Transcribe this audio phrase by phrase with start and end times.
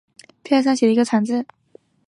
[0.41, 1.45] 票上有写一个惨字